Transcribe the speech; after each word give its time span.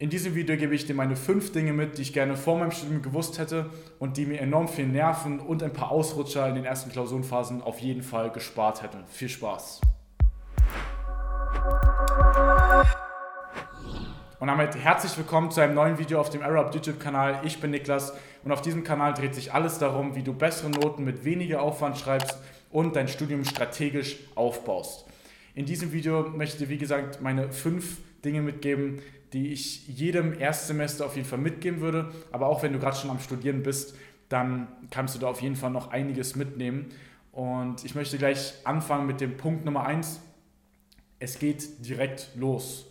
In 0.00 0.10
diesem 0.10 0.34
Video 0.34 0.56
gebe 0.56 0.74
ich 0.74 0.86
dir 0.86 0.94
meine 0.94 1.14
fünf 1.14 1.52
Dinge 1.52 1.72
mit, 1.72 1.98
die 1.98 2.02
ich 2.02 2.12
gerne 2.12 2.36
vor 2.36 2.58
meinem 2.58 2.72
Studium 2.72 3.00
gewusst 3.00 3.38
hätte 3.38 3.70
und 4.00 4.16
die 4.16 4.26
mir 4.26 4.40
enorm 4.40 4.66
viel 4.66 4.88
Nerven 4.88 5.38
und 5.38 5.62
ein 5.62 5.72
paar 5.72 5.92
Ausrutscher 5.92 6.48
in 6.48 6.56
den 6.56 6.64
ersten 6.64 6.90
Klausurenphasen 6.90 7.62
auf 7.62 7.78
jeden 7.78 8.02
Fall 8.02 8.32
gespart 8.32 8.82
hätten. 8.82 9.04
Viel 9.06 9.28
Spaß! 9.28 9.82
Und 14.40 14.48
damit 14.48 14.74
herzlich 14.74 15.16
willkommen 15.16 15.52
zu 15.52 15.60
einem 15.60 15.74
neuen 15.74 15.96
Video 15.96 16.18
auf 16.18 16.28
dem 16.28 16.42
Arab 16.42 16.74
YouTube 16.74 16.98
Kanal. 16.98 17.40
Ich 17.44 17.60
bin 17.60 17.70
Niklas 17.70 18.14
und 18.42 18.50
auf 18.50 18.62
diesem 18.62 18.82
Kanal 18.82 19.14
dreht 19.14 19.36
sich 19.36 19.54
alles 19.54 19.78
darum, 19.78 20.16
wie 20.16 20.24
du 20.24 20.34
bessere 20.34 20.70
Noten 20.70 21.04
mit 21.04 21.24
weniger 21.24 21.62
Aufwand 21.62 21.98
schreibst 21.98 22.36
und 22.72 22.96
dein 22.96 23.06
Studium 23.06 23.44
strategisch 23.44 24.16
aufbaust. 24.34 25.06
In 25.54 25.66
diesem 25.66 25.92
Video 25.92 26.30
möchte 26.30 26.56
ich 26.56 26.64
dir, 26.64 26.68
wie 26.68 26.78
gesagt, 26.78 27.20
meine 27.22 27.52
fünf 27.52 27.98
Dinge 28.24 28.42
mitgeben, 28.42 29.00
die 29.32 29.52
ich 29.52 29.88
jedem 29.88 30.38
Erstsemester 30.38 31.06
auf 31.06 31.16
jeden 31.16 31.28
Fall 31.28 31.38
mitgeben 31.38 31.80
würde. 31.80 32.12
Aber 32.30 32.46
auch 32.46 32.62
wenn 32.62 32.72
du 32.72 32.78
gerade 32.78 32.96
schon 32.96 33.10
am 33.10 33.18
Studieren 33.18 33.62
bist, 33.62 33.96
dann 34.28 34.68
kannst 34.90 35.14
du 35.14 35.18
da 35.18 35.28
auf 35.28 35.42
jeden 35.42 35.56
Fall 35.56 35.70
noch 35.70 35.90
einiges 35.90 36.36
mitnehmen. 36.36 36.86
Und 37.32 37.84
ich 37.84 37.94
möchte 37.94 38.16
gleich 38.16 38.54
anfangen 38.64 39.06
mit 39.06 39.20
dem 39.20 39.36
Punkt 39.36 39.64
Nummer 39.64 39.84
eins. 39.84 40.20
Es 41.18 41.38
geht 41.38 41.84
direkt 41.86 42.30
los. 42.36 42.86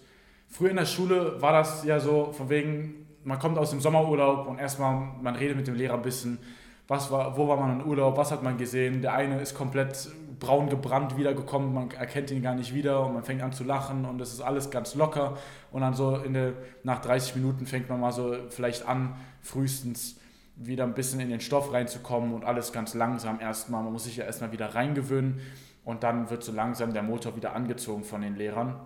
Früher 0.47 0.69
in 0.69 0.75
der 0.75 0.85
Schule 0.85 1.41
war 1.41 1.53
das 1.53 1.83
ja 1.85 1.99
so, 1.99 2.31
von 2.33 2.49
wegen, 2.49 3.07
man 3.23 3.39
kommt 3.39 3.57
aus 3.57 3.71
dem 3.71 3.79
Sommerurlaub 3.79 4.47
und 4.47 4.59
erstmal, 4.59 5.13
man 5.21 5.35
redet 5.35 5.57
mit 5.57 5.67
dem 5.67 5.75
Lehrer 5.75 5.95
ein 5.95 6.01
bisschen, 6.01 6.39
was 6.87 7.09
war, 7.09 7.37
wo 7.37 7.47
war 7.47 7.57
man 7.57 7.79
im 7.79 7.87
Urlaub, 7.87 8.17
was 8.17 8.31
hat 8.31 8.43
man 8.43 8.57
gesehen. 8.57 9.01
Der 9.01 9.13
eine 9.13 9.39
ist 9.39 9.55
komplett 9.55 10.09
braun 10.39 10.69
gebrannt 10.69 11.17
wiedergekommen, 11.17 11.73
man 11.73 11.91
erkennt 11.91 12.31
ihn 12.31 12.41
gar 12.41 12.55
nicht 12.55 12.73
wieder 12.73 13.05
und 13.05 13.13
man 13.13 13.23
fängt 13.23 13.41
an 13.41 13.51
zu 13.51 13.63
lachen 13.63 14.05
und 14.05 14.21
es 14.21 14.33
ist 14.33 14.41
alles 14.41 14.69
ganz 14.69 14.95
locker 14.95 15.37
und 15.71 15.81
dann 15.81 15.93
so 15.93 16.17
der, 16.17 16.53
nach 16.83 17.01
30 17.01 17.35
Minuten 17.35 17.65
fängt 17.65 17.89
man 17.89 17.99
mal 17.99 18.11
so 18.11 18.35
vielleicht 18.49 18.87
an, 18.87 19.15
frühestens 19.41 20.19
wieder 20.55 20.83
ein 20.83 20.93
bisschen 20.93 21.19
in 21.19 21.29
den 21.29 21.39
Stoff 21.39 21.73
reinzukommen 21.73 22.33
und 22.33 22.45
alles 22.45 22.71
ganz 22.71 22.93
langsam 22.93 23.39
erstmal, 23.39 23.83
man 23.83 23.91
muss 23.91 24.03
sich 24.05 24.17
ja 24.17 24.25
erstmal 24.25 24.51
wieder 24.51 24.75
reingewöhnen 24.75 25.41
und 25.83 26.03
dann 26.03 26.29
wird 26.29 26.43
so 26.43 26.51
langsam 26.51 26.93
der 26.93 27.03
Motor 27.03 27.35
wieder 27.35 27.55
angezogen 27.55 28.03
von 28.03 28.21
den 28.21 28.35
Lehrern. 28.35 28.79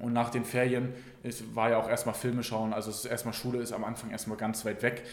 Und 0.00 0.12
nach 0.12 0.30
den 0.30 0.44
Ferien 0.44 0.92
ist, 1.22 1.54
war 1.54 1.70
ja 1.70 1.78
auch 1.78 1.88
erstmal 1.88 2.14
Filme 2.14 2.42
schauen, 2.42 2.72
also 2.72 2.90
es 2.90 2.98
ist 2.98 3.04
erstmal 3.06 3.34
Schule 3.34 3.60
ist 3.60 3.72
am 3.72 3.84
Anfang 3.84 4.10
erstmal 4.10 4.36
ganz 4.36 4.64
weit 4.64 4.82
weg. 4.82 5.04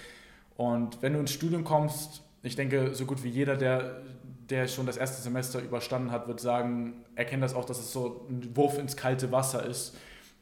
Und 0.55 1.01
wenn 1.01 1.13
du 1.13 1.19
ins 1.19 1.31
Studium 1.31 1.63
kommst, 1.63 2.21
ich 2.43 2.55
denke, 2.55 2.93
so 2.93 3.05
gut 3.05 3.23
wie 3.23 3.29
jeder, 3.29 3.55
der 3.55 4.01
der 4.49 4.67
schon 4.67 4.85
das 4.85 4.97
erste 4.97 5.21
Semester 5.21 5.61
überstanden 5.61 6.11
hat, 6.11 6.27
wird 6.27 6.39
sagen, 6.39 7.05
er 7.15 7.25
kennt 7.25 7.43
das 7.43 7.55
auch, 7.55 7.65
dass 7.65 7.79
es 7.79 7.91
so 7.91 8.27
ein 8.29 8.55
Wurf 8.55 8.77
ins 8.77 8.97
kalte 8.97 9.31
Wasser 9.31 9.65
ist, 9.65 9.95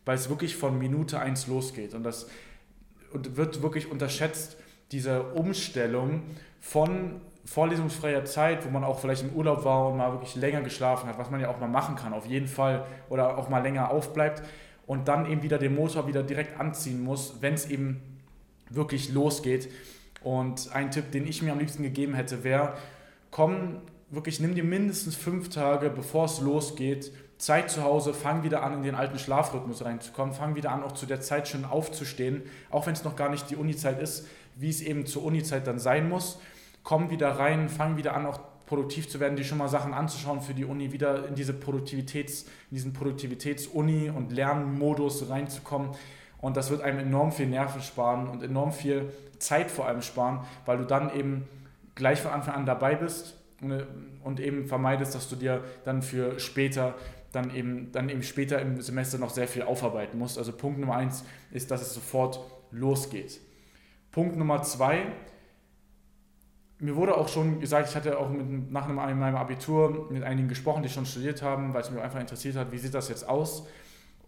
weil 0.06 0.16
es 0.16 0.30
wirklich 0.30 0.56
von 0.56 0.78
Minute 0.78 1.20
1 1.20 1.48
losgeht. 1.48 1.94
Und 1.94 2.04
das 2.04 2.28
und 3.14 3.36
wird 3.36 3.62
wirklich 3.62 3.92
unterschätzt, 3.92 4.58
diese 4.92 5.24
Umstellung 5.34 6.24
von 6.60 7.22
vorlesungsfreier 7.46 8.24
Zeit, 8.26 8.66
wo 8.66 8.70
man 8.70 8.84
auch 8.84 9.00
vielleicht 9.00 9.24
im 9.24 9.34
Urlaub 9.34 9.66
war 9.66 9.90
und 9.90 9.98
mal 9.98 10.12
wirklich 10.14 10.36
länger 10.36 10.62
geschlafen 10.62 11.08
hat, 11.10 11.18
was 11.18 11.30
man 11.30 11.40
ja 11.40 11.50
auch 11.50 11.60
mal 11.60 11.68
machen 11.68 11.96
kann, 11.96 12.14
auf 12.14 12.26
jeden 12.26 12.48
Fall, 12.48 12.86
oder 13.10 13.38
auch 13.38 13.50
mal 13.50 13.60
länger 13.60 13.92
aufbleibt 13.92 14.44
und 14.88 15.08
dann 15.08 15.30
eben 15.30 15.44
wieder 15.44 15.58
den 15.58 15.76
Motor 15.76 16.08
wieder 16.08 16.24
direkt 16.24 16.60
anziehen 16.60 17.04
muss, 17.04 17.42
wenn 17.42 17.54
es 17.54 17.70
eben 17.70 18.02
wirklich 18.70 19.12
losgeht. 19.12 19.70
Und 20.24 20.74
ein 20.74 20.92
Tipp, 20.92 21.12
den 21.12 21.28
ich 21.28 21.42
mir 21.42 21.52
am 21.52 21.60
liebsten 21.60 21.84
gegeben 21.84 22.14
hätte, 22.14 22.44
wäre, 22.44 22.74
komm 23.32 23.82
wirklich, 24.10 24.40
nimm 24.40 24.56
dir 24.56 24.64
mindestens 24.64 25.16
fünf 25.16 25.50
Tage, 25.50 25.90
bevor 25.90 26.26
es 26.26 26.42
losgeht, 26.42 27.12
Zeit 27.38 27.72
zu 27.72 27.84
Hause, 27.84 28.14
fang 28.14 28.44
wieder 28.44 28.62
an, 28.62 28.74
in 28.74 28.84
den 28.84 28.94
alten 28.94 29.18
Schlafrhythmus 29.18 29.84
reinzukommen, 29.84 30.36
fang 30.36 30.56
wieder 30.56 30.72
an, 30.72 30.84
auch 30.84 30.92
zu 30.92 31.08
der 31.08 31.22
Zeit 31.22 31.48
schon 31.48 31.66
aufzustehen, 31.66 32.44
auch 32.70 32.86
wenn 32.86 32.94
es 32.94 33.04
noch 33.04 33.16
gar 33.16 33.30
nicht 33.30 33.50
die 33.50 33.56
Uni-Zeit 33.56 34.00
ist, 34.00 34.28
wie 34.56 34.70
es 34.70 34.82
eben 34.82 35.08
zur 35.08 35.24
Uni-Zeit 35.24 35.66
dann 35.66 35.80
sein 35.80 36.08
muss. 36.08 36.40
Komm 36.84 37.10
wieder 37.10 37.30
rein, 37.30 37.68
fang 37.68 37.98
wieder 37.98 38.16
an, 38.16 38.28
auch 38.28 38.42
produktiv 38.68 39.10
zu 39.10 39.20
werden, 39.20 39.36
dir 39.36 39.44
schon 39.44 39.58
mal 39.58 39.70
Sachen 39.70 39.94
anzuschauen 39.94 40.42
für 40.42 40.54
die 40.54 40.66
Uni, 40.66 40.92
wieder 40.92 41.28
in 41.28 41.36
diese 41.36 41.54
Produktivitäts, 41.54 42.44
in 42.44 42.76
diesen 42.76 42.94
Produktivitäts-Uni- 42.94 44.10
und 44.10 44.32
Lernmodus 44.32 45.30
reinzukommen. 45.30 45.90
Und 46.42 46.58
das 46.58 46.70
wird 46.72 46.82
einem 46.82 47.00
enorm 47.00 47.32
viel 47.32 47.48
Nerven 47.48 47.82
sparen 47.82 48.28
und 48.28 48.44
enorm 48.44 48.72
viel 48.72 49.14
Zeit 49.40 49.72
vor 49.72 49.88
allem 49.88 50.02
sparen, 50.02 50.46
weil 50.66 50.78
du 50.78 50.86
dann 50.86 51.14
eben 51.16 51.48
gleich 51.96 52.22
von 52.22 52.32
Anfang 52.32 52.56
an 52.56 52.66
dabei 52.66 52.96
bist 52.96 53.38
Ne, 53.64 53.86
und 54.24 54.40
eben 54.40 54.66
vermeidest, 54.66 55.14
dass 55.14 55.30
du 55.30 55.36
dir 55.36 55.64
dann 55.86 56.02
für 56.02 56.40
später 56.40 56.96
dann 57.32 57.54
eben, 57.56 57.92
dann 57.92 58.10
eben 58.10 58.24
später 58.24 58.60
im 58.60 58.82
Semester 58.82 59.20
noch 59.20 59.30
sehr 59.30 59.48
viel 59.48 59.62
aufarbeiten 59.62 60.18
musst. 60.18 60.40
Also 60.40 60.52
Punkt 60.52 60.80
Nummer 60.80 60.96
eins 60.96 61.24
ist, 61.52 61.70
dass 61.70 61.82
es 61.84 61.94
sofort 61.94 62.40
losgeht. 62.72 63.40
Punkt 64.12 64.36
Nummer 64.36 64.64
zwei, 64.64 65.06
mir 66.80 66.96
wurde 66.96 67.16
auch 67.16 67.28
schon 67.28 67.60
gesagt, 67.60 67.90
ich 67.90 67.96
hatte 67.96 68.18
auch 68.18 68.30
mit, 68.30 68.72
nach 68.72 68.88
meinem 68.88 69.36
Abitur 69.36 70.12
mit 70.12 70.24
einigen 70.24 70.50
gesprochen, 70.50 70.82
die 70.82 70.90
schon 70.90 71.06
studiert 71.06 71.44
haben, 71.44 71.76
weil 71.76 71.82
es 71.82 71.92
mich 71.92 72.02
einfach 72.02 72.20
interessiert 72.20 72.56
hat, 72.56 72.72
wie 72.72 72.80
sieht 72.80 72.96
das 72.96 73.10
jetzt 73.10 73.30
aus? 73.30 73.68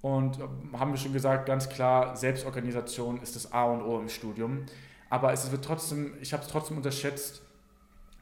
Und 0.03 0.38
haben 0.74 0.91
mir 0.91 0.97
schon 0.97 1.14
gesagt, 1.14 1.46
ganz 1.46 1.69
klar, 1.69 2.18
Selbstorganisation 2.18 3.22
ist 3.22 3.38
das 3.38 3.53
A 3.53 3.64
und 3.64 3.81
O 3.81 4.00
im 4.02 4.09
Studium. 4.09 4.66
Aber 5.09 5.31
es 5.31 5.50
wird 5.50 5.64
trotzdem, 5.64 6.16
ich 6.19 6.34
habe 6.34 6.44
es 6.44 6.50
trotzdem 6.50 6.75
unterschätzt, 6.75 7.41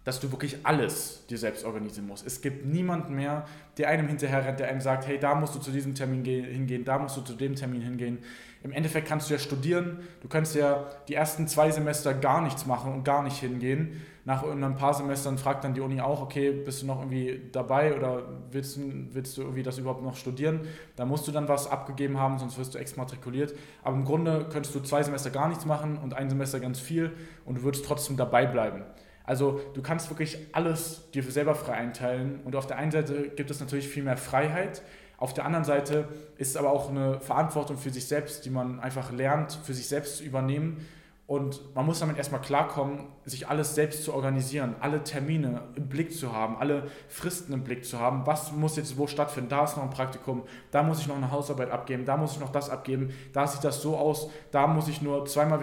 dass 0.04 0.20
du 0.20 0.32
wirklich 0.32 0.58
alles 0.64 1.26
dir 1.30 1.38
selbst 1.38 1.64
organisieren 1.64 2.08
musst. 2.08 2.26
Es 2.26 2.42
gibt 2.42 2.66
niemanden 2.66 3.16
mehr, 3.16 3.46
der 3.78 3.90
einem 3.90 4.08
hinterher 4.08 4.44
rennt, 4.44 4.60
der 4.60 4.68
einem 4.68 4.82
sagt, 4.82 5.08
hey, 5.08 5.20
da 5.20 5.36
musst 5.36 5.54
du 5.54 5.60
zu 5.60 5.72
diesem 5.72 5.94
Termin 5.94 6.26
hingehen, 6.26 6.84
da 6.86 6.98
musst 6.98 7.18
du 7.18 7.22
zu 7.22 7.34
dem 7.34 7.56
Termin 7.56 7.82
hingehen. 7.82 8.18
Im 8.64 8.72
Endeffekt 8.72 9.08
kannst 9.08 9.30
du 9.30 9.34
ja 9.34 9.40
studieren, 9.40 10.00
du 10.22 10.28
kannst 10.28 10.56
ja 10.56 10.88
die 11.08 11.14
ersten 11.14 11.48
zwei 11.48 11.70
Semester 11.72 12.14
gar 12.14 12.42
nichts 12.42 12.66
machen 12.66 12.94
und 12.94 13.04
gar 13.04 13.22
nicht 13.24 13.38
hingehen. 13.38 14.02
Nach 14.24 14.44
ein 14.44 14.76
paar 14.76 14.94
Semestern 14.94 15.40
fragt 15.40 15.64
dann 15.64 15.74
die 15.74 15.82
Uni 15.82 16.00
auch, 16.00 16.22
okay, 16.22 16.52
bist 16.52 16.82
du 16.82 16.86
noch 16.86 17.00
irgendwie 17.00 17.50
dabei 17.52 17.96
oder 17.96 18.24
willst, 18.52 18.80
willst 19.14 19.36
du 19.38 19.42
irgendwie 19.42 19.64
das 19.64 19.80
überhaupt 19.80 20.04
noch 20.04 20.16
studieren? 20.16 20.62
Da 20.96 21.06
musst 21.06 21.28
du 21.28 21.32
dann 21.32 21.48
was 21.48 21.70
abgegeben 21.70 22.20
haben, 22.20 22.38
sonst 22.38 22.58
wirst 22.60 22.76
du 22.76 22.78
exmatrikuliert. 22.78 23.56
Aber 23.84 23.96
im 23.96 24.06
Grunde 24.06 24.48
könntest 24.52 24.76
du 24.76 24.80
zwei 24.80 25.02
Semester 25.02 25.32
gar 25.32 25.48
nichts 25.48 25.66
machen 25.66 25.98
und 25.98 26.14
ein 26.14 26.30
Semester 26.30 26.60
ganz 26.60 26.80
viel 26.80 27.14
und 27.46 27.60
du 27.60 27.64
würdest 27.64 27.86
trotzdem 27.86 28.16
dabei 28.16 28.46
bleiben. 28.46 28.84
Also 29.24 29.62
du 29.74 29.82
kannst 29.82 30.10
wirklich 30.10 30.38
alles 30.52 31.10
dir 31.12 31.24
selber 31.24 31.56
frei 31.56 31.74
einteilen. 31.74 32.42
Und 32.44 32.56
auf 32.56 32.68
der 32.68 32.78
einen 32.78 32.92
Seite 32.92 33.30
gibt 33.30 33.52
es 33.52 33.60
natürlich 33.60 33.88
viel 33.88 34.04
mehr 34.04 34.18
Freiheit, 34.18 34.82
auf 35.22 35.36
der 35.36 35.46
anderen 35.46 35.66
Seite 35.66 36.08
ist 36.38 36.50
es 36.50 36.58
aber 36.58 36.72
auch 36.72 36.90
eine 36.90 37.20
Verantwortung 37.20 37.78
für 37.78 37.92
sich 37.92 38.08
selbst, 38.08 38.44
die 38.44 38.50
man 38.50 38.80
einfach 38.80 39.12
lernt, 39.12 39.52
für 39.64 39.76
sich 39.76 39.88
selbst 39.88 40.18
zu 40.18 40.24
übernehmen 40.24 40.88
und 41.32 41.74
man 41.76 41.86
muss 41.86 42.00
damit 42.00 42.18
erstmal 42.18 42.42
klarkommen, 42.42 43.06
sich 43.24 43.48
alles 43.48 43.74
selbst 43.74 44.04
zu 44.04 44.14
organisieren, 44.14 44.76
alle 44.82 45.02
Termine 45.02 45.62
im 45.76 45.88
Blick 45.88 46.14
zu 46.14 46.34
haben, 46.34 46.58
alle 46.58 46.92
Fristen 47.08 47.54
im 47.54 47.64
Blick 47.64 47.86
zu 47.86 47.98
haben. 47.98 48.26
Was 48.26 48.52
muss 48.52 48.76
jetzt 48.76 48.98
wo 48.98 49.08
stattfinden? 49.08 49.48
Da 49.48 49.64
ist 49.64 49.78
noch 49.78 49.84
ein 49.84 49.92
Praktikum, 49.92 50.44
da 50.72 50.84
muss 50.84 51.00
ich 51.00 51.08
noch 51.08 51.16
eine 51.16 51.32
Hausarbeit 51.32 51.72
abgeben, 51.72 52.04
da 52.04 52.18
muss 52.18 52.34
ich 52.34 52.42
noch 52.42 52.52
das 52.52 52.70
abgeben, 52.70 53.14
da 53.32 53.48
sieht 53.48 53.64
das 53.64 53.82
so 53.82 53.96
aus, 53.96 54.30
da 54.52 54.68
muss 54.68 54.90
ich 54.90 55.02
nur 55.02 55.26
zweimal 55.26 55.62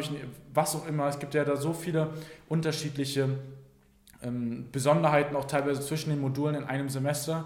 was 0.55 0.75
auch 0.75 0.89
immer. 0.89 1.07
Es 1.07 1.19
gibt 1.19 1.35
ja 1.35 1.45
da 1.45 1.55
so 1.55 1.75
viele 1.75 2.13
unterschiedliche 2.49 3.29
ähm, 4.23 4.71
Besonderheiten 4.73 5.37
auch 5.37 5.45
teilweise 5.45 5.83
zwischen 5.83 6.09
den 6.09 6.23
Modulen 6.23 6.55
in 6.55 6.65
einem 6.65 6.89
Semester. 6.89 7.45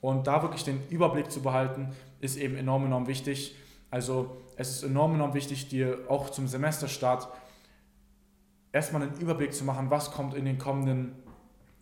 Und 0.00 0.26
da 0.26 0.40
wirklich 0.40 0.64
den 0.64 0.80
Überblick 0.88 1.30
zu 1.30 1.42
behalten, 1.42 1.92
ist 2.22 2.38
eben 2.38 2.56
enorm, 2.56 2.86
enorm 2.86 3.06
wichtig. 3.06 3.54
Also 3.90 4.38
es 4.56 4.70
ist 4.70 4.82
enorm, 4.82 5.16
enorm 5.16 5.34
wichtig, 5.34 5.68
dir 5.68 5.98
auch 6.08 6.30
zum 6.30 6.48
Semesterstart 6.48 7.28
erstmal 8.72 9.02
einen 9.02 9.18
Überblick 9.20 9.52
zu 9.52 9.64
machen, 9.64 9.90
was 9.90 10.10
kommt 10.10 10.34
in 10.34 10.44
den 10.44 10.58
kommenden, 10.58 11.12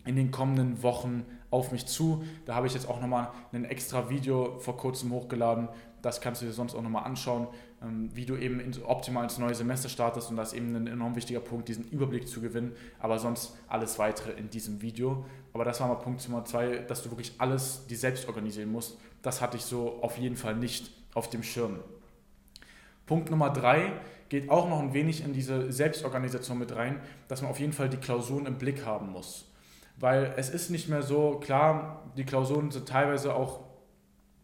in 0.04 0.16
den 0.16 0.30
kommenden 0.30 0.82
Wochen 0.82 1.24
auf 1.50 1.72
mich 1.72 1.86
zu. 1.86 2.24
Da 2.44 2.54
habe 2.54 2.66
ich 2.66 2.74
jetzt 2.74 2.88
auch 2.88 3.00
nochmal 3.00 3.30
ein 3.52 3.64
extra 3.64 4.10
Video 4.10 4.58
vor 4.58 4.76
kurzem 4.76 5.12
hochgeladen. 5.12 5.68
Das 6.02 6.20
kannst 6.20 6.42
du 6.42 6.46
dir 6.46 6.52
sonst 6.52 6.74
auch 6.74 6.82
nochmal 6.82 7.04
anschauen, 7.04 7.48
ähm, 7.82 8.10
wie 8.14 8.24
du 8.24 8.36
eben 8.36 8.62
optimal 8.86 9.24
ins 9.24 9.38
neue 9.38 9.54
Semester 9.54 9.88
startest. 9.88 10.30
Und 10.30 10.36
das 10.36 10.52
ist 10.52 10.54
eben 10.54 10.74
ein 10.76 10.86
enorm 10.86 11.16
wichtiger 11.16 11.40
Punkt, 11.40 11.68
diesen 11.68 11.88
Überblick 11.88 12.28
zu 12.28 12.40
gewinnen. 12.40 12.72
Aber 13.00 13.18
sonst 13.18 13.56
alles 13.68 13.98
weitere 13.98 14.32
in 14.32 14.48
diesem 14.48 14.80
Video. 14.80 15.24
Aber 15.52 15.64
das 15.64 15.80
war 15.80 15.88
mal 15.88 15.96
Punkt 15.96 16.26
Nummer 16.28 16.44
zwei, 16.44 16.78
dass 16.78 17.02
du 17.02 17.10
wirklich 17.10 17.32
alles 17.38 17.86
dir 17.86 17.98
selbst 17.98 18.28
organisieren 18.28 18.70
musst. 18.70 18.98
Das 19.22 19.40
hatte 19.40 19.56
ich 19.56 19.64
so 19.64 19.98
auf 20.02 20.16
jeden 20.18 20.36
Fall 20.36 20.54
nicht 20.54 20.92
auf 21.14 21.28
dem 21.28 21.42
Schirm. 21.42 21.80
Punkt 23.08 23.30
Nummer 23.30 23.50
drei 23.50 23.92
geht 24.28 24.50
auch 24.50 24.68
noch 24.68 24.78
ein 24.80 24.94
wenig 24.94 25.24
in 25.24 25.32
diese 25.32 25.72
Selbstorganisation 25.72 26.58
mit 26.58 26.76
rein, 26.76 27.00
dass 27.26 27.42
man 27.42 27.50
auf 27.50 27.58
jeden 27.58 27.72
Fall 27.72 27.88
die 27.88 27.96
Klausuren 27.96 28.46
im 28.46 28.58
Blick 28.58 28.84
haben 28.86 29.10
muss. 29.10 29.50
Weil 29.96 30.34
es 30.36 30.50
ist 30.50 30.70
nicht 30.70 30.88
mehr 30.88 31.02
so, 31.02 31.40
klar, 31.40 32.04
die 32.16 32.24
Klausuren 32.24 32.70
sind 32.70 32.88
teilweise 32.88 33.34
auch 33.34 33.60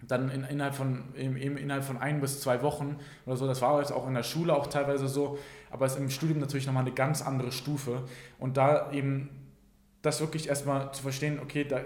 dann 0.08 0.30
in, 0.30 0.44
innerhalb, 0.44 0.74
von, 0.74 1.04
im, 1.14 1.36
innerhalb 1.36 1.84
von 1.84 1.98
ein 1.98 2.20
bis 2.20 2.40
zwei 2.40 2.62
Wochen 2.62 2.96
oder 3.26 3.36
so, 3.36 3.46
das 3.46 3.62
war 3.62 3.78
jetzt 3.80 3.92
auch 3.92 4.06
in 4.08 4.14
der 4.14 4.22
Schule 4.22 4.54
auch 4.54 4.66
teilweise 4.66 5.08
so, 5.08 5.38
aber 5.70 5.86
es 5.86 5.92
ist 5.92 5.98
im 5.98 6.10
Studium 6.10 6.40
natürlich 6.40 6.66
nochmal 6.66 6.84
eine 6.84 6.94
ganz 6.94 7.22
andere 7.22 7.52
Stufe. 7.52 8.02
Und 8.38 8.56
da 8.56 8.90
eben 8.92 9.30
das 10.02 10.20
wirklich 10.20 10.48
erstmal 10.48 10.92
zu 10.92 11.02
verstehen, 11.02 11.38
okay, 11.42 11.64
da 11.64 11.80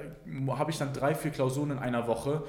habe 0.57 0.71
ich 0.71 0.79
dann 0.79 0.93
drei, 0.93 1.15
vier 1.15 1.31
Klausuren 1.31 1.73
in 1.73 1.79
einer 1.79 2.07
Woche 2.07 2.45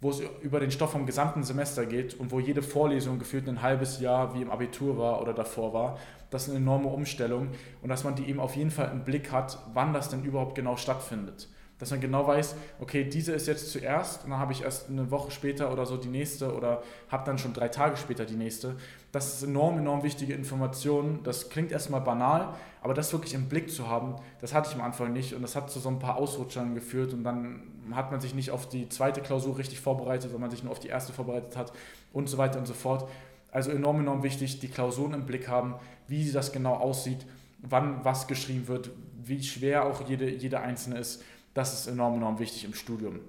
wo 0.00 0.10
es 0.10 0.22
über 0.42 0.60
den 0.60 0.70
Stoff 0.70 0.92
vom 0.92 1.06
gesamten 1.06 1.42
Semester 1.42 1.84
geht 1.84 2.18
und 2.18 2.32
wo 2.32 2.40
jede 2.40 2.62
Vorlesung 2.62 3.18
gefühlt 3.18 3.48
ein 3.48 3.62
halbes 3.62 4.00
Jahr 4.00 4.34
wie 4.34 4.42
im 4.42 4.50
Abitur 4.50 4.96
war 4.96 5.20
oder 5.20 5.34
davor 5.34 5.72
war. 5.72 5.98
Das 6.30 6.44
ist 6.44 6.50
eine 6.50 6.58
enorme 6.58 6.88
Umstellung 6.88 7.48
und 7.82 7.88
dass 7.88 8.04
man 8.04 8.14
die 8.14 8.28
eben 8.28 8.40
auf 8.40 8.56
jeden 8.56 8.70
Fall 8.70 8.90
im 8.92 9.04
Blick 9.04 9.30
hat, 9.30 9.58
wann 9.74 9.92
das 9.92 10.08
denn 10.08 10.24
überhaupt 10.24 10.54
genau 10.54 10.76
stattfindet 10.76 11.48
dass 11.80 11.90
man 11.90 12.00
genau 12.00 12.26
weiß, 12.26 12.54
okay, 12.78 13.04
diese 13.04 13.32
ist 13.32 13.48
jetzt 13.48 13.70
zuerst 13.70 14.24
und 14.24 14.30
dann 14.30 14.38
habe 14.38 14.52
ich 14.52 14.62
erst 14.62 14.90
eine 14.90 15.10
Woche 15.10 15.30
später 15.30 15.72
oder 15.72 15.86
so 15.86 15.96
die 15.96 16.08
nächste 16.08 16.54
oder 16.54 16.82
habe 17.08 17.24
dann 17.24 17.38
schon 17.38 17.54
drei 17.54 17.68
Tage 17.68 17.96
später 17.96 18.26
die 18.26 18.36
nächste. 18.36 18.76
Das 19.12 19.34
ist 19.34 19.42
enorm, 19.42 19.78
enorm 19.78 20.02
wichtige 20.02 20.34
Information. 20.34 21.20
Das 21.24 21.48
klingt 21.48 21.72
erstmal 21.72 22.02
banal, 22.02 22.54
aber 22.82 22.94
das 22.94 23.12
wirklich 23.12 23.34
im 23.34 23.48
Blick 23.48 23.70
zu 23.70 23.88
haben, 23.88 24.16
das 24.40 24.54
hatte 24.54 24.68
ich 24.70 24.76
am 24.76 24.82
Anfang 24.82 25.12
nicht 25.12 25.34
und 25.34 25.42
das 25.42 25.56
hat 25.56 25.70
zu 25.70 25.80
so 25.80 25.88
ein 25.88 25.98
paar 25.98 26.16
Ausrutschern 26.16 26.74
geführt 26.74 27.12
und 27.14 27.24
dann 27.24 27.62
hat 27.92 28.10
man 28.12 28.20
sich 28.20 28.34
nicht 28.34 28.50
auf 28.50 28.68
die 28.68 28.88
zweite 28.88 29.22
Klausur 29.22 29.58
richtig 29.58 29.80
vorbereitet, 29.80 30.32
weil 30.32 30.38
man 30.38 30.50
sich 30.50 30.62
nur 30.62 30.72
auf 30.72 30.80
die 30.80 30.88
erste 30.88 31.12
vorbereitet 31.12 31.56
hat 31.56 31.72
und 32.12 32.28
so 32.28 32.38
weiter 32.38 32.58
und 32.58 32.66
so 32.66 32.74
fort. 32.74 33.08
Also 33.50 33.70
enorm, 33.70 34.00
enorm 34.00 34.22
wichtig, 34.22 34.60
die 34.60 34.68
Klausuren 34.68 35.14
im 35.14 35.26
Blick 35.26 35.48
haben, 35.48 35.74
wie 36.06 36.30
das 36.30 36.52
genau 36.52 36.74
aussieht, 36.74 37.26
wann 37.58 38.04
was 38.04 38.26
geschrieben 38.26 38.68
wird, 38.68 38.90
wie 39.22 39.42
schwer 39.42 39.86
auch 39.86 40.08
jede, 40.08 40.30
jede 40.30 40.60
einzelne 40.60 40.98
ist. 40.98 41.22
Das 41.54 41.72
ist 41.72 41.86
enorm, 41.86 42.16
enorm 42.16 42.38
wichtig 42.38 42.64
im 42.64 42.74
Studium. 42.74 43.20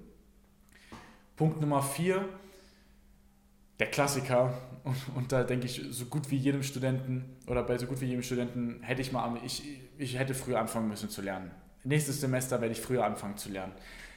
Punkt 1.36 1.60
Nummer 1.60 1.82
vier, 1.82 2.28
der 3.80 3.88
Klassiker. 3.88 4.54
Und, 4.84 4.98
und, 5.16 5.32
da 5.32 5.44
denke 5.44 5.66
ich, 5.66 5.82
so 5.92 6.06
gut 6.06 6.32
wie 6.32 6.38
jedem 6.38 6.64
Studenten 6.64 7.38
oder 7.48 7.64
bei 7.64 7.78
so 7.78 7.86
gut 7.86 8.02
wie 8.02 8.06
jedem 8.06 8.24
Studenten 8.24 8.82
hätte 8.82 9.02
ich 9.02 9.12
mal, 9.12 9.40
ich, 9.44 9.80
ich 9.98 10.18
hätte 10.18 10.34
früher 10.34 10.60
anfangen 10.60 10.88
müssen 10.88 11.10
zu 11.10 11.22
lernen. 11.22 11.52
Nächstes 11.84 12.22
Semester 12.22 12.62
werde 12.62 12.74
ich 12.74 12.82
früher 12.82 13.06
anfangen 13.06 13.38
zu 13.38 13.50
lernen. 13.50 13.74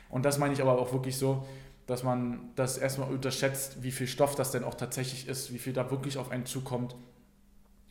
Und 0.08 0.24
das 0.24 0.38
meine 0.38 0.54
ich 0.54 0.62
aber 0.62 0.78
auch 0.78 0.92
wirklich 0.92 1.16
so, 1.16 1.46
dass 1.86 2.02
man 2.02 2.50
das 2.56 2.78
erstmal 2.78 3.10
unterschätzt, 3.10 3.82
wie 3.82 3.90
viel 3.90 4.06
Stoff 4.06 4.34
das 4.36 4.52
denn 4.52 4.64
auch 4.64 4.74
tatsächlich 4.74 5.28
ist, 5.28 5.52
wie 5.52 5.58
viel 5.58 5.72
da 5.72 5.90
wirklich 5.90 6.16
auf 6.18 6.30
einen 6.30 6.46
zukommt. 6.46 6.94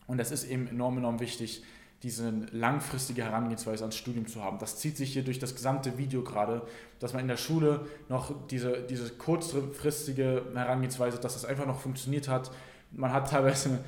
Und 0.07 0.18
das 0.18 0.31
ist 0.31 0.45
eben 0.45 0.68
enorm, 0.68 0.98
enorm 0.98 1.19
wichtig, 1.19 1.63
diese 2.03 2.31
langfristige 2.51 3.23
Herangehensweise 3.23 3.83
ans 3.83 3.95
Studium 3.95 4.27
zu 4.27 4.44
haben. 4.44 4.59
Das 4.59 4.77
zieht 4.77 4.97
sich 4.97 5.13
hier 5.13 5.23
durch 5.23 5.39
das 5.39 5.55
gesamte 5.55 5.97
Video 5.97 6.21
gerade, 6.21 6.61
dass 7.00 7.13
man 7.13 7.21
in 7.21 7.29
der 7.29 7.38
Schule 7.38 7.88
noch 8.09 8.47
diese, 8.47 8.81
diese 8.83 9.09
kurzfristige 9.11 10.44
Herangehensweise, 10.53 11.17
dass 11.17 11.33
das 11.33 11.45
einfach 11.45 11.65
noch 11.65 11.79
funktioniert 11.79 12.27
hat. 12.27 12.51
Man 12.91 13.13
hat 13.13 13.29
teilweise 13.29 13.79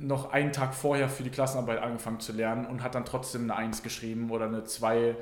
noch 0.00 0.32
einen 0.32 0.52
Tag 0.52 0.74
vorher 0.74 1.08
für 1.08 1.22
die 1.22 1.30
Klassenarbeit 1.30 1.80
angefangen 1.80 2.20
zu 2.20 2.32
lernen 2.32 2.66
und 2.66 2.82
hat 2.82 2.94
dann 2.94 3.06
trotzdem 3.06 3.42
eine 3.44 3.56
1 3.56 3.82
geschrieben 3.82 4.30
oder 4.30 4.46
eine 4.46 4.64
2 4.64 4.98
äh, 4.98 5.14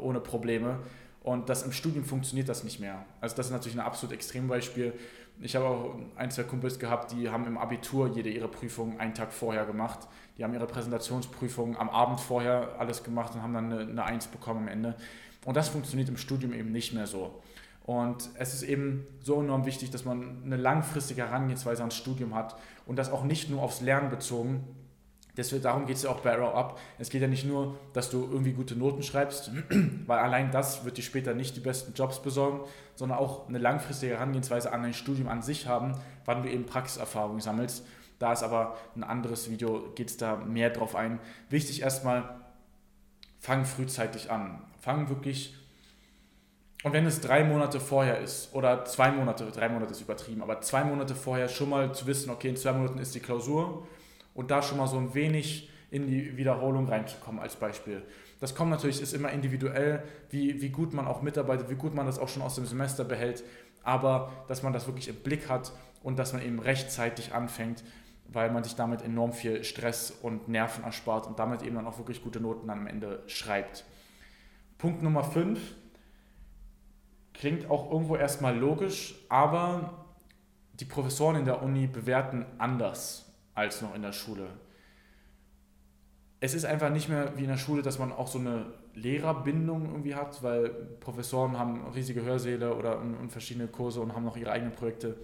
ohne 0.00 0.20
Probleme. 0.20 0.78
Und 1.24 1.48
das 1.48 1.62
im 1.62 1.72
Studium 1.72 2.04
funktioniert 2.04 2.50
das 2.50 2.64
nicht 2.64 2.80
mehr. 2.80 3.02
Also 3.18 3.34
das 3.34 3.46
ist 3.46 3.52
natürlich 3.52 3.78
ein 3.78 3.84
absolut 3.84 4.12
Extrembeispiel. 4.14 4.92
Ich 5.40 5.56
habe 5.56 5.64
auch 5.64 5.96
ein, 6.16 6.30
zwei 6.30 6.42
Kumpels 6.42 6.78
gehabt, 6.78 7.12
die 7.12 7.30
haben 7.30 7.46
im 7.46 7.56
Abitur 7.56 8.08
jede 8.14 8.28
ihre 8.28 8.46
Prüfung 8.46 9.00
einen 9.00 9.14
Tag 9.14 9.32
vorher 9.32 9.64
gemacht. 9.64 10.00
Die 10.36 10.44
haben 10.44 10.52
ihre 10.52 10.66
Präsentationsprüfung 10.66 11.78
am 11.78 11.88
Abend 11.88 12.20
vorher 12.20 12.76
alles 12.78 13.02
gemacht 13.02 13.34
und 13.34 13.42
haben 13.42 13.54
dann 13.54 13.72
eine, 13.72 13.90
eine 13.90 14.04
Eins 14.04 14.26
bekommen 14.26 14.60
am 14.60 14.68
Ende. 14.68 14.96
Und 15.46 15.56
das 15.56 15.70
funktioniert 15.70 16.10
im 16.10 16.18
Studium 16.18 16.52
eben 16.52 16.72
nicht 16.72 16.92
mehr 16.92 17.06
so. 17.06 17.42
Und 17.84 18.28
es 18.34 18.52
ist 18.52 18.62
eben 18.62 19.06
so 19.20 19.40
enorm 19.40 19.64
wichtig, 19.64 19.90
dass 19.90 20.04
man 20.04 20.42
eine 20.44 20.58
langfristige 20.58 21.22
Herangehensweise 21.22 21.80
ans 21.82 21.96
Studium 21.96 22.34
hat 22.34 22.54
und 22.84 22.96
das 22.96 23.10
auch 23.10 23.24
nicht 23.24 23.48
nur 23.48 23.62
aufs 23.62 23.80
Lernen 23.80 24.10
bezogen, 24.10 24.62
Deswegen, 25.36 25.62
darum 25.62 25.86
geht 25.86 25.96
es 25.96 26.04
ja 26.04 26.10
auch 26.10 26.20
bei 26.20 26.32
Arrow 26.32 26.54
Up. 26.54 26.78
Es 26.98 27.10
geht 27.10 27.20
ja 27.20 27.26
nicht 27.26 27.44
nur, 27.44 27.76
dass 27.92 28.08
du 28.10 28.22
irgendwie 28.22 28.52
gute 28.52 28.76
Noten 28.76 29.02
schreibst, 29.02 29.50
weil 30.06 30.18
allein 30.18 30.52
das 30.52 30.84
wird 30.84 30.96
dir 30.96 31.02
später 31.02 31.34
nicht 31.34 31.56
die 31.56 31.60
besten 31.60 31.92
Jobs 31.94 32.22
besorgen, 32.22 32.60
sondern 32.94 33.18
auch 33.18 33.48
eine 33.48 33.58
langfristige 33.58 34.14
Herangehensweise 34.14 34.72
an 34.72 34.82
dein 34.82 34.94
Studium 34.94 35.28
an 35.28 35.42
sich 35.42 35.66
haben, 35.66 35.98
wann 36.24 36.42
du 36.42 36.50
eben 36.50 36.66
Praxiserfahrung 36.66 37.40
sammelst. 37.40 37.84
Da 38.20 38.32
ist 38.32 38.44
aber 38.44 38.76
ein 38.94 39.02
anderes 39.02 39.50
Video, 39.50 39.90
geht 39.96 40.10
es 40.10 40.16
da 40.16 40.36
mehr 40.36 40.70
drauf 40.70 40.94
ein. 40.94 41.18
Wichtig 41.50 41.82
erstmal, 41.82 42.36
fang 43.40 43.64
frühzeitig 43.64 44.30
an. 44.30 44.62
Fang 44.80 45.08
wirklich, 45.08 45.56
und 46.84 46.92
wenn 46.92 47.06
es 47.06 47.20
drei 47.20 47.42
Monate 47.42 47.80
vorher 47.80 48.20
ist 48.20 48.54
oder 48.54 48.84
zwei 48.84 49.10
Monate, 49.10 49.50
drei 49.50 49.68
Monate 49.68 49.92
ist 49.92 50.02
übertrieben, 50.02 50.42
aber 50.42 50.60
zwei 50.60 50.84
Monate 50.84 51.14
vorher 51.14 51.48
schon 51.48 51.70
mal 51.70 51.92
zu 51.92 52.06
wissen, 52.06 52.30
okay, 52.30 52.50
in 52.50 52.56
zwei 52.56 52.72
Monaten 52.72 52.98
ist 52.98 53.14
die 53.14 53.20
Klausur 53.20 53.88
und 54.34 54.50
da 54.50 54.62
schon 54.62 54.78
mal 54.78 54.86
so 54.86 54.98
ein 54.98 55.14
wenig 55.14 55.70
in 55.90 56.08
die 56.08 56.36
Wiederholung 56.36 56.88
reinzukommen 56.88 57.40
als 57.40 57.56
Beispiel. 57.56 58.02
Das 58.40 58.54
kommt 58.54 58.70
natürlich, 58.70 59.00
ist 59.00 59.14
immer 59.14 59.30
individuell, 59.30 60.02
wie, 60.30 60.60
wie 60.60 60.70
gut 60.70 60.92
man 60.92 61.06
auch 61.06 61.22
mitarbeitet, 61.22 61.70
wie 61.70 61.76
gut 61.76 61.94
man 61.94 62.06
das 62.06 62.18
auch 62.18 62.28
schon 62.28 62.42
aus 62.42 62.56
dem 62.56 62.66
Semester 62.66 63.04
behält, 63.04 63.44
aber 63.84 64.32
dass 64.48 64.62
man 64.62 64.72
das 64.72 64.86
wirklich 64.86 65.08
im 65.08 65.16
Blick 65.16 65.48
hat 65.48 65.72
und 66.02 66.18
dass 66.18 66.32
man 66.32 66.42
eben 66.42 66.58
rechtzeitig 66.58 67.32
anfängt, 67.32 67.84
weil 68.26 68.50
man 68.50 68.64
sich 68.64 68.74
damit 68.74 69.02
enorm 69.02 69.32
viel 69.32 69.62
Stress 69.62 70.10
und 70.10 70.48
Nerven 70.48 70.82
erspart 70.82 71.28
und 71.28 71.38
damit 71.38 71.62
eben 71.62 71.76
dann 71.76 71.86
auch 71.86 71.98
wirklich 71.98 72.22
gute 72.22 72.40
Noten 72.40 72.68
am 72.70 72.88
Ende 72.88 73.22
schreibt. 73.28 73.84
Punkt 74.78 75.02
Nummer 75.02 75.22
5 75.22 75.60
klingt 77.34 77.70
auch 77.70 77.92
irgendwo 77.92 78.16
erstmal 78.16 78.56
logisch, 78.56 79.14
aber 79.28 80.04
die 80.72 80.84
Professoren 80.86 81.36
in 81.36 81.44
der 81.44 81.62
Uni 81.62 81.86
bewerten 81.86 82.44
anders 82.58 83.23
als 83.54 83.82
noch 83.82 83.94
in 83.94 84.02
der 84.02 84.12
Schule. 84.12 84.48
Es 86.40 86.54
ist 86.54 86.64
einfach 86.64 86.90
nicht 86.90 87.08
mehr 87.08 87.32
wie 87.36 87.42
in 87.42 87.48
der 87.48 87.56
Schule, 87.56 87.82
dass 87.82 87.98
man 87.98 88.12
auch 88.12 88.26
so 88.26 88.38
eine 88.38 88.66
Lehrerbindung 88.94 89.86
irgendwie 89.86 90.14
hat, 90.14 90.42
weil 90.42 90.68
Professoren 91.00 91.58
haben 91.58 91.86
riesige 91.94 92.22
Hörsäle 92.22 92.74
oder 92.74 92.98
und, 92.98 93.30
verschiedene 93.30 93.66
Kurse 93.66 94.00
und 94.00 94.14
haben 94.14 94.24
noch 94.24 94.36
ihre 94.36 94.52
eigenen 94.52 94.72
Projekte. 94.72 95.16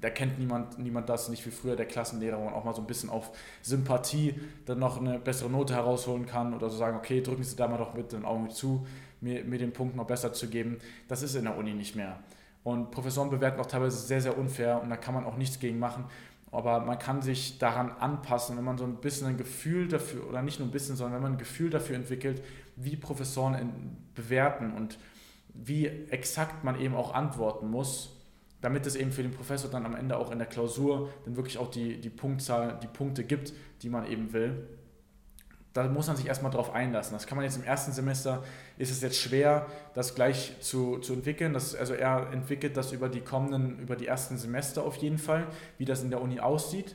Da 0.00 0.10
kennt 0.10 0.38
niemand, 0.40 0.80
niemand 0.80 1.08
das, 1.08 1.28
nicht 1.28 1.46
wie 1.46 1.50
früher 1.50 1.76
der 1.76 1.86
Klassenlehrer, 1.86 2.38
wo 2.38 2.44
man 2.44 2.54
auch 2.54 2.64
mal 2.64 2.74
so 2.74 2.82
ein 2.82 2.88
bisschen 2.88 3.08
auf 3.08 3.30
Sympathie 3.62 4.34
dann 4.66 4.80
noch 4.80 5.00
eine 5.00 5.20
bessere 5.20 5.48
Note 5.48 5.74
herausholen 5.74 6.26
kann 6.26 6.54
oder 6.54 6.68
so 6.68 6.76
sagen, 6.76 6.96
okay, 6.96 7.20
drücken 7.22 7.44
Sie 7.44 7.54
da 7.54 7.68
mal 7.68 7.78
doch 7.78 7.94
mit 7.94 8.10
den 8.10 8.24
Augen 8.24 8.50
zu, 8.50 8.84
mir, 9.20 9.44
mir 9.44 9.58
den 9.58 9.72
Punkt 9.72 9.94
noch 9.94 10.06
besser 10.06 10.32
zu 10.32 10.48
geben. 10.48 10.78
Das 11.06 11.22
ist 11.22 11.36
in 11.36 11.44
der 11.44 11.56
Uni 11.56 11.72
nicht 11.72 11.94
mehr. 11.94 12.18
Und 12.64 12.90
Professoren 12.90 13.30
bewerten 13.30 13.60
auch 13.60 13.66
teilweise 13.66 13.98
sehr, 13.98 14.20
sehr 14.20 14.36
unfair 14.36 14.82
und 14.82 14.90
da 14.90 14.96
kann 14.96 15.14
man 15.14 15.24
auch 15.24 15.36
nichts 15.36 15.60
gegen 15.60 15.78
machen 15.78 16.04
aber 16.52 16.80
man 16.80 16.98
kann 16.98 17.22
sich 17.22 17.58
daran 17.58 17.90
anpassen, 17.90 18.56
wenn 18.56 18.64
man 18.64 18.78
so 18.78 18.84
ein 18.84 18.96
bisschen 18.96 19.26
ein 19.26 19.38
Gefühl 19.38 19.88
dafür, 19.88 20.28
oder 20.28 20.42
nicht 20.42 20.58
nur 20.58 20.68
ein 20.68 20.70
bisschen, 20.70 20.96
sondern 20.96 21.14
wenn 21.14 21.22
man 21.22 21.32
ein 21.32 21.38
Gefühl 21.38 21.70
dafür 21.70 21.96
entwickelt, 21.96 22.42
wie 22.76 22.96
Professoren 22.96 23.54
in, 23.54 23.96
bewerten 24.14 24.72
und 24.72 24.98
wie 25.54 25.86
exakt 25.86 26.62
man 26.62 26.78
eben 26.78 26.94
auch 26.94 27.14
antworten 27.14 27.70
muss, 27.70 28.20
damit 28.60 28.86
es 28.86 28.96
eben 28.96 29.12
für 29.12 29.22
den 29.22 29.32
Professor 29.32 29.70
dann 29.70 29.86
am 29.86 29.96
Ende 29.96 30.16
auch 30.16 30.30
in 30.30 30.38
der 30.38 30.46
Klausur 30.46 31.10
dann 31.24 31.36
wirklich 31.36 31.58
auch 31.58 31.70
die, 31.70 32.00
die 32.00 32.10
Punktzahl, 32.10 32.78
die 32.82 32.86
Punkte 32.86 33.24
gibt, 33.24 33.52
die 33.82 33.88
man 33.88 34.06
eben 34.06 34.32
will 34.32 34.68
da 35.72 35.84
muss 35.84 36.06
man 36.06 36.16
sich 36.16 36.26
erstmal 36.26 36.52
drauf 36.52 36.74
einlassen. 36.74 37.14
Das 37.14 37.26
kann 37.26 37.36
man 37.36 37.44
jetzt 37.44 37.56
im 37.56 37.64
ersten 37.64 37.92
Semester, 37.92 38.42
ist 38.76 38.90
es 38.90 39.00
jetzt 39.00 39.18
schwer, 39.18 39.66
das 39.94 40.14
gleich 40.14 40.54
zu, 40.60 40.98
zu 40.98 41.14
entwickeln. 41.14 41.54
Das, 41.54 41.74
also 41.74 41.94
er 41.94 42.30
entwickelt 42.32 42.76
das 42.76 42.92
über 42.92 43.08
die 43.08 43.20
kommenden, 43.20 43.78
über 43.78 43.96
die 43.96 44.06
ersten 44.06 44.36
Semester 44.36 44.84
auf 44.84 44.96
jeden 44.96 45.18
Fall, 45.18 45.46
wie 45.78 45.84
das 45.84 46.02
in 46.02 46.10
der 46.10 46.20
Uni 46.20 46.40
aussieht. 46.40 46.94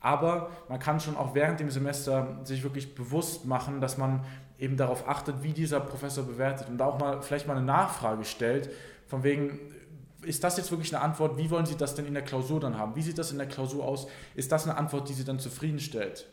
Aber 0.00 0.50
man 0.68 0.78
kann 0.78 1.00
schon 1.00 1.16
auch 1.16 1.34
während 1.34 1.60
dem 1.60 1.70
Semester 1.70 2.40
sich 2.44 2.62
wirklich 2.62 2.94
bewusst 2.94 3.44
machen, 3.46 3.80
dass 3.80 3.98
man 3.98 4.24
eben 4.58 4.76
darauf 4.76 5.08
achtet, 5.08 5.42
wie 5.42 5.52
dieser 5.52 5.80
Professor 5.80 6.24
bewertet 6.24 6.68
und 6.68 6.78
da 6.78 6.86
auch 6.86 6.98
mal 6.98 7.22
vielleicht 7.22 7.46
mal 7.46 7.56
eine 7.56 7.66
Nachfrage 7.66 8.24
stellt, 8.24 8.70
von 9.06 9.22
wegen, 9.22 9.58
ist 10.22 10.42
das 10.44 10.56
jetzt 10.56 10.70
wirklich 10.70 10.94
eine 10.94 11.04
Antwort, 11.04 11.36
wie 11.36 11.50
wollen 11.50 11.66
Sie 11.66 11.76
das 11.76 11.94
denn 11.94 12.06
in 12.06 12.14
der 12.14 12.22
Klausur 12.22 12.60
dann 12.60 12.78
haben? 12.78 12.94
Wie 12.96 13.02
sieht 13.02 13.18
das 13.18 13.32
in 13.32 13.38
der 13.38 13.46
Klausur 13.46 13.84
aus? 13.84 14.06
Ist 14.34 14.50
das 14.52 14.64
eine 14.64 14.76
Antwort, 14.76 15.08
die 15.08 15.12
Sie 15.12 15.24
dann 15.24 15.38
zufriedenstellt? 15.38 16.26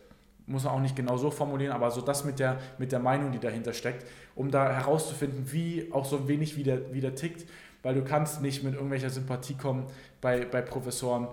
Muss 0.45 0.63
man 0.63 0.73
auch 0.73 0.79
nicht 0.79 0.95
genau 0.95 1.17
so 1.17 1.31
formulieren, 1.31 1.73
aber 1.73 1.91
so 1.91 2.01
das 2.01 2.23
mit 2.25 2.39
der, 2.39 2.57
mit 2.77 2.91
der 2.91 2.99
Meinung, 2.99 3.31
die 3.31 3.39
dahinter 3.39 3.73
steckt, 3.73 4.05
um 4.35 4.51
da 4.51 4.71
herauszufinden, 4.71 5.51
wie 5.51 5.89
auch 5.91 6.05
so 6.05 6.27
wenig 6.27 6.57
wie 6.57 6.63
der, 6.63 6.93
wie 6.93 7.01
der 7.01 7.15
tickt, 7.15 7.45
weil 7.83 7.95
du 7.95 8.03
kannst 8.03 8.41
nicht 8.41 8.63
mit 8.63 8.73
irgendwelcher 8.73 9.09
Sympathie 9.09 9.55
kommen 9.55 9.85
bei, 10.19 10.45
bei 10.45 10.61
Professoren. 10.61 11.27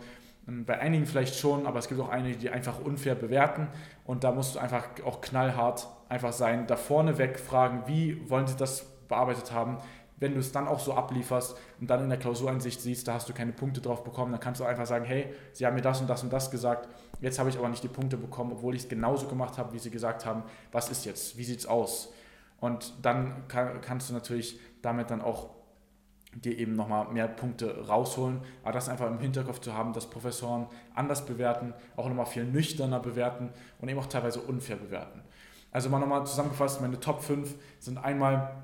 Ähm, 0.49 0.65
bei 0.65 0.79
einigen 0.79 1.07
vielleicht 1.07 1.37
schon, 1.37 1.67
aber 1.67 1.79
es 1.79 1.89
gibt 1.89 2.01
auch 2.01 2.09
einige, 2.09 2.37
die 2.37 2.51
einfach 2.51 2.81
unfair 2.81 3.15
bewerten. 3.15 3.69
Und 4.05 4.25
da 4.25 4.33
musst 4.33 4.55
du 4.55 4.59
einfach 4.59 4.89
auch 5.05 5.21
knallhart 5.21 5.89
einfach 6.09 6.33
sein, 6.33 6.67
da 6.67 6.77
vorne 6.77 7.19
weg 7.19 7.39
fragen, 7.39 7.83
wie 7.87 8.29
wollen 8.31 8.47
sie 8.47 8.57
das 8.57 8.87
bearbeitet 9.09 9.53
haben, 9.53 9.79
wenn 10.21 10.35
du 10.35 10.41
es 10.41 10.51
dann 10.53 10.67
auch 10.67 10.81
so 10.81 10.95
ablieferst 10.95 11.57
und 11.81 11.89
dann 11.89 12.03
in 12.03 12.09
der 12.09 12.19
Klausureinsicht 12.19 12.81
siehst, 12.81 13.07
da 13.07 13.15
hast 13.15 13.29
du 13.29 13.33
keine 13.33 13.53
Punkte 13.53 13.81
drauf 13.81 14.03
bekommen, 14.03 14.33
dann 14.33 14.41
kannst 14.41 14.61
du 14.61 14.65
einfach 14.65 14.87
sagen, 14.87 15.05
hey, 15.05 15.33
sie 15.53 15.65
haben 15.65 15.75
mir 15.75 15.83
das 15.83 16.01
und 16.01 16.11
das 16.11 16.23
und 16.23 16.33
das 16.33 16.51
gesagt, 16.51 16.89
jetzt 17.21 17.39
habe 17.39 17.51
ich 17.51 17.59
aber 17.59 17.69
nicht 17.69 17.83
die 17.83 17.89
Punkte 17.89 18.17
bekommen, 18.17 18.53
obwohl 18.53 18.75
ich 18.75 18.83
es 18.83 18.89
genauso 18.89 19.27
gemacht 19.27 19.59
habe, 19.59 19.73
wie 19.73 19.79
sie 19.79 19.91
gesagt 19.91 20.25
haben, 20.25 20.43
was 20.73 20.91
ist 20.91 21.05
jetzt, 21.05 21.37
wie 21.37 21.45
sieht 21.45 21.61
es 21.61 21.67
aus? 21.67 22.13
Und 22.61 22.95
dann 23.03 23.47
kann, 23.49 23.81
kannst 23.81 24.11
du 24.11 24.15
natürlich 24.15 24.59
damit 24.83 25.11
dann 25.11 25.21
auch 25.21 25.51
dir 26.35 26.57
eben 26.59 26.75
nochmal 26.75 27.09
mehr 27.09 27.29
Punkte 27.29 27.87
rausholen, 27.87 28.41
aber 28.63 28.73
das 28.73 28.89
einfach 28.89 29.07
im 29.07 29.19
Hinterkopf 29.19 29.61
zu 29.61 29.75
haben, 29.75 29.93
dass 29.93 30.09
Professoren 30.11 30.67
anders 30.95 31.25
bewerten, 31.25 31.75
auch 31.97 32.07
nochmal 32.07 32.27
viel 32.27 32.45
nüchterner 32.45 33.01
bewerten 33.01 33.51
und 33.81 33.89
eben 33.89 33.99
auch 33.99 34.07
teilweise 34.07 34.41
unfair 34.41 34.77
bewerten. 34.77 35.23
Also 35.71 35.89
mal 35.89 35.99
nochmal 35.99 36.27
zusammengefasst, 36.27 36.81
meine 36.81 37.01
Top 37.01 37.23
5 37.23 37.55
sind 37.79 37.99
einmal, 37.99 38.55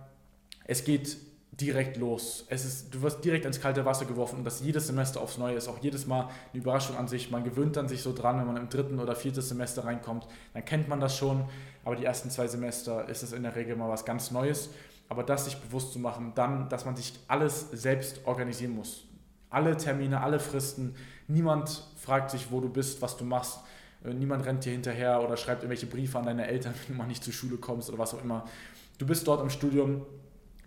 es 0.67 0.85
geht 0.85 1.17
direkt 1.61 1.97
los. 1.97 2.47
Es 2.49 2.65
ist, 2.65 2.95
du 2.95 3.03
wirst 3.03 3.25
direkt 3.25 3.45
ins 3.45 3.61
kalte 3.61 3.85
Wasser 3.85 4.07
geworfen 4.07 4.39
und 4.39 4.45
das 4.45 4.61
jedes 4.61 4.87
Semester 4.87 5.21
aufs 5.21 5.39
Neue 5.39 5.55
ist 5.55 5.69
auch 5.69 5.79
jedes 5.81 6.07
Mal 6.07 6.29
eine 6.53 6.63
Überraschung 6.63 6.97
an 6.97 7.07
sich. 7.07 7.31
Man 7.31 7.45
gewöhnt 7.45 7.77
dann 7.77 7.89
sich 7.89 8.03
so 8.03 8.13
dran, 8.13 8.39
wenn 8.39 8.47
man 8.47 8.57
im 8.57 8.69
dritten 8.69 8.99
oder 8.99 9.15
vierten 9.15 9.43
Semester 9.43 9.85
reinkommt, 9.85 10.27
dann 10.53 10.65
kennt 10.65 10.89
man 10.89 11.01
das 11.01 11.17
schon, 11.17 11.45
aber 11.85 11.97
die 11.97 12.05
ersten 12.05 12.31
zwei 12.31 12.49
Semester 12.49 13.09
ist 13.09 13.23
es 13.23 13.33
in 13.33 13.43
der 13.45 13.55
Regel 13.55 13.77
mal 13.77 13.89
was 13.89 14.05
ganz 14.05 14.31
Neues. 14.31 14.71
Aber 15.09 15.23
das 15.23 15.45
sich 15.45 15.57
bewusst 15.59 15.93
zu 15.93 15.99
machen, 15.99 16.33
dann, 16.35 16.69
dass 16.71 16.87
man 16.87 16.97
sich 16.97 17.13
alles 17.29 17.71
selbst 17.73 18.27
organisieren 18.27 18.75
muss. 18.75 19.05
Alle 19.51 19.77
Termine, 19.77 20.23
alle 20.23 20.41
Fristen, 20.41 20.97
niemand 21.29 21.85
fragt 21.97 22.31
sich, 22.31 22.51
wo 22.51 22.61
du 22.61 22.69
bist, 22.69 23.03
was 23.03 23.17
du 23.17 23.25
machst. 23.25 23.61
Äh, 24.05 24.15
niemand 24.15 24.45
rennt 24.47 24.65
dir 24.65 24.73
hinterher 24.73 25.23
oder 25.23 25.37
schreibt 25.37 25.63
irgendwelche 25.63 25.87
Briefe 25.87 26.19
an 26.19 26.25
deine 26.25 26.47
Eltern, 26.47 26.75
wenn 26.87 26.97
du 26.97 26.99
mal 26.99 27.07
nicht 27.07 27.23
zur 27.23 27.33
Schule 27.33 27.59
kommst 27.59 27.89
oder 27.91 27.99
was 27.99 28.15
auch 28.15 28.23
immer. 28.23 28.45
Du 28.99 29.07
bist 29.07 29.29
dort 29.29 29.43
im 29.43 29.51
Studium, 29.51 30.07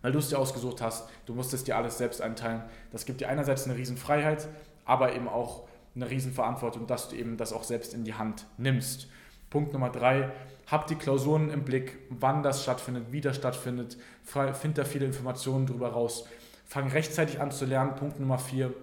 weil 0.02 0.12
du 0.12 0.20
es 0.20 0.30
dir 0.30 0.40
ausgesucht 0.40 0.82
hast. 0.82 1.10
Du 1.26 1.34
musst 1.34 1.54
es 1.54 1.64
dir 1.64 1.78
alles 1.78 1.98
selbst 1.98 2.22
einteilen. 2.22 2.64
Das 2.92 3.06
gibt 3.06 3.22
dir 3.22 3.30
einerseits 3.30 3.66
eine 3.66 3.76
Riesenfreiheit, 3.76 4.48
aber 4.86 5.14
eben 5.14 5.28
auch 5.28 5.64
eine 5.96 6.10
Riesenverantwortung, 6.10 6.88
dass 6.88 7.10
du 7.10 7.16
eben 7.16 7.38
das 7.38 7.54
auch 7.54 7.64
selbst 7.64 7.94
in 7.94 8.04
die 8.04 8.14
Hand 8.14 8.46
nimmst. 8.58 9.08
Punkt 9.50 9.74
Nummer 9.74 9.90
drei, 9.90 10.32
hab 10.68 10.88
die 10.88 10.96
Klausuren 10.96 11.50
im 11.50 11.64
Blick, 11.64 11.98
wann 12.10 12.44
das 12.44 12.62
stattfindet, 12.64 13.12
wie 13.12 13.22
das 13.22 13.38
stattfindet, 13.38 13.98
find 14.24 14.78
da 14.78 14.84
viele 14.84 15.06
Informationen 15.06 15.66
drüber 15.66 15.90
raus. 15.90 16.26
Fang 16.66 16.90
rechtzeitig 16.90 17.40
an 17.40 17.52
zu 17.52 17.66
lernen. 17.66 17.96
Punkt 17.96 18.20
Nummer 18.20 18.38
vier, 18.38 18.74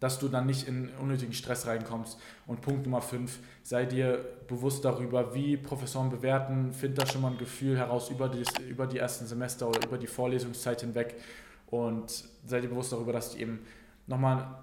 dass 0.00 0.18
du 0.18 0.28
dann 0.28 0.46
nicht 0.46 0.68
in 0.68 0.90
unnötigen 1.00 1.32
Stress 1.32 1.66
reinkommst. 1.66 2.18
Und 2.46 2.60
Punkt 2.60 2.84
Nummer 2.84 3.00
5, 3.00 3.38
sei 3.62 3.84
dir 3.84 4.24
bewusst 4.46 4.84
darüber, 4.84 5.34
wie 5.34 5.56
Professoren 5.56 6.10
bewerten, 6.10 6.72
find 6.72 6.98
da 6.98 7.06
schon 7.06 7.22
mal 7.22 7.32
ein 7.32 7.38
Gefühl 7.38 7.76
heraus 7.76 8.10
über 8.10 8.28
die, 8.28 8.44
über 8.68 8.86
die 8.86 8.98
ersten 8.98 9.26
Semester 9.26 9.68
oder 9.68 9.86
über 9.86 9.98
die 9.98 10.06
Vorlesungszeit 10.06 10.80
hinweg 10.80 11.16
und 11.66 12.24
sei 12.46 12.60
dir 12.60 12.68
bewusst 12.68 12.92
darüber, 12.92 13.12
dass 13.12 13.32
die 13.32 13.42
eben 13.42 13.60
nochmal 14.06 14.62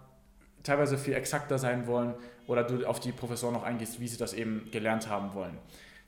teilweise 0.63 0.98
viel 0.98 1.13
exakter 1.13 1.60
sein 1.60 1.86
wollen 1.88 2.15
oder 2.48 2.63
du 2.63 2.86
auf 2.88 3.00
die 3.00 3.12
Professoren 3.12 3.54
noch 3.54 3.63
eingehst, 3.63 4.00
wie 4.00 4.08
sie 4.08 4.18
das 4.18 4.34
eben 4.34 4.70
gelernt 4.72 5.10
haben 5.10 5.34
wollen. 5.34 5.58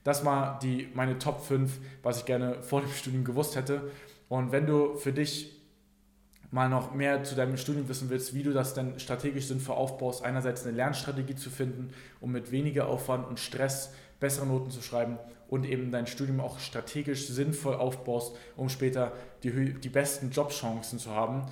Das 0.04 0.24
war 0.24 0.58
die, 0.60 0.90
meine 0.94 1.20
Top 1.20 1.44
5, 1.44 1.80
was 2.02 2.20
ich 2.20 2.26
gerne 2.26 2.62
vor 2.64 2.82
dem 2.82 2.90
Studium 2.90 3.24
gewusst 3.24 3.56
hätte. 3.56 3.92
Und 4.30 4.52
wenn 4.52 4.66
du 4.66 4.96
für 4.96 5.12
dich 5.12 5.57
mal 6.52 6.70
noch 6.70 6.94
mehr 6.94 7.24
zu 7.24 7.36
deinem 7.36 7.58
Studium 7.58 7.90
wissen 7.90 8.10
willst, 8.10 8.34
wie 8.34 8.44
du 8.44 8.54
das 8.54 8.74
denn 8.74 9.00
strategisch 9.00 9.48
sinnvoll 9.48 9.76
aufbaust, 9.76 10.24
einerseits 10.24 10.66
eine 10.66 10.76
Lernstrategie 10.76 11.36
zu 11.36 11.50
finden, 11.50 11.90
um 12.22 12.32
mit 12.32 12.52
weniger 12.52 12.88
Aufwand 12.88 13.28
und 13.28 13.40
Stress 13.40 13.94
bessere 14.20 14.48
Noten 14.48 14.72
zu 14.72 14.82
schreiben 14.82 15.20
und 15.50 15.66
eben 15.66 15.92
dein 15.92 16.08
Studium 16.08 16.40
auch 16.40 16.60
strategisch 16.60 17.28
sinnvoll 17.28 17.76
aufbaust, 17.76 18.36
um 18.56 18.70
später 18.70 19.12
die, 19.44 19.74
die 19.74 19.90
besten 19.90 20.32
Jobchancen 20.32 21.00
zu 21.00 21.12
haben. 21.12 21.46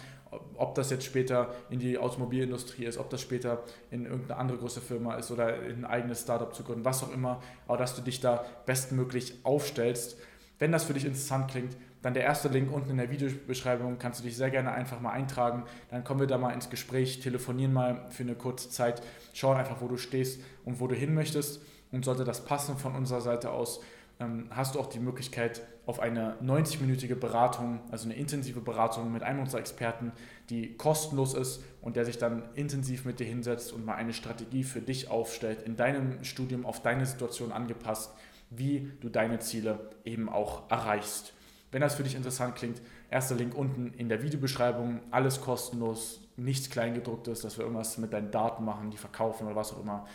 Ob 0.55 0.75
das 0.75 0.89
jetzt 0.89 1.05
später 1.05 1.53
in 1.69 1.79
die 1.79 1.97
Automobilindustrie 1.97 2.85
ist, 2.85 2.97
ob 2.97 3.09
das 3.09 3.21
später 3.21 3.63
in 3.89 4.05
irgendeine 4.05 4.39
andere 4.39 4.57
große 4.57 4.81
Firma 4.81 5.15
ist 5.15 5.31
oder 5.31 5.63
in 5.63 5.85
ein 5.85 5.85
eigenes 5.85 6.21
Startup 6.21 6.53
zu 6.53 6.63
gründen, 6.63 6.83
was 6.83 7.03
auch 7.03 7.13
immer, 7.13 7.41
aber 7.67 7.77
dass 7.77 7.95
du 7.95 8.01
dich 8.01 8.19
da 8.19 8.43
bestmöglich 8.65 9.35
aufstellst. 9.43 10.17
Wenn 10.59 10.71
das 10.71 10.85
für 10.85 10.93
dich 10.93 11.05
interessant 11.05 11.51
klingt, 11.51 11.75
dann 12.01 12.13
der 12.13 12.23
erste 12.23 12.49
Link 12.49 12.71
unten 12.71 12.91
in 12.91 12.97
der 12.97 13.09
Videobeschreibung, 13.09 13.97
kannst 13.97 14.19
du 14.19 14.23
dich 14.23 14.37
sehr 14.37 14.51
gerne 14.51 14.71
einfach 14.71 14.99
mal 14.99 15.11
eintragen. 15.11 15.63
Dann 15.89 16.03
kommen 16.03 16.19
wir 16.19 16.27
da 16.27 16.37
mal 16.37 16.51
ins 16.51 16.69
Gespräch, 16.69 17.19
telefonieren 17.19 17.73
mal 17.73 18.05
für 18.11 18.23
eine 18.23 18.35
kurze 18.35 18.69
Zeit, 18.69 19.01
schauen 19.33 19.57
einfach, 19.57 19.81
wo 19.81 19.87
du 19.87 19.97
stehst 19.97 20.39
und 20.65 20.79
wo 20.79 20.87
du 20.87 20.95
hin 20.95 21.13
möchtest. 21.13 21.61
Und 21.91 22.05
sollte 22.05 22.23
das 22.23 22.45
passen 22.45 22.77
von 22.77 22.95
unserer 22.95 23.21
Seite 23.21 23.51
aus, 23.51 23.81
ähm, 24.19 24.47
hast 24.49 24.75
du 24.75 24.79
auch 24.79 24.87
die 24.87 24.99
Möglichkeit 24.99 25.61
auf 25.85 25.99
eine 25.99 26.35
90-minütige 26.41 27.15
Beratung, 27.15 27.79
also 27.91 28.05
eine 28.05 28.15
intensive 28.15 28.61
Beratung 28.61 29.11
mit 29.11 29.23
einem 29.23 29.39
unserer 29.39 29.59
Experten, 29.59 30.11
die 30.49 30.77
kostenlos 30.77 31.33
ist 31.33 31.63
und 31.81 31.95
der 31.95 32.05
sich 32.05 32.17
dann 32.17 32.43
intensiv 32.55 33.05
mit 33.05 33.19
dir 33.19 33.27
hinsetzt 33.27 33.73
und 33.73 33.85
mal 33.85 33.95
eine 33.95 34.13
Strategie 34.13 34.63
für 34.63 34.81
dich 34.81 35.09
aufstellt, 35.09 35.61
in 35.63 35.75
deinem 35.75 36.23
Studium 36.23 36.65
auf 36.65 36.81
deine 36.81 37.05
Situation 37.05 37.51
angepasst, 37.51 38.11
wie 38.49 38.91
du 39.01 39.09
deine 39.09 39.39
Ziele 39.39 39.89
eben 40.03 40.29
auch 40.29 40.69
erreichst. 40.69 41.33
Wenn 41.71 41.81
das 41.81 41.95
für 41.95 42.03
dich 42.03 42.15
interessant 42.15 42.55
klingt, 42.55 42.81
erster 43.09 43.35
Link 43.35 43.55
unten 43.55 43.93
in 43.97 44.07
der 44.07 44.23
Videobeschreibung, 44.23 45.01
alles 45.11 45.41
kostenlos, 45.41 46.21
nichts 46.37 46.69
Kleingedrucktes, 46.69 47.41
dass 47.41 47.57
wir 47.57 47.63
irgendwas 47.63 47.97
mit 47.97 48.13
deinen 48.13 48.31
Daten 48.31 48.63
machen, 48.63 48.91
die 48.91 48.97
verkaufen 48.97 49.45
oder 49.45 49.55
was 49.55 49.73
auch 49.73 49.81
immer. 49.81 50.05